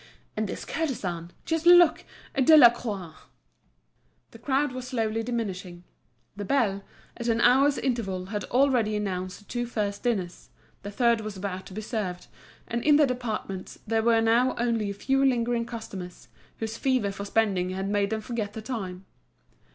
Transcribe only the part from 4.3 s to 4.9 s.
The crowd was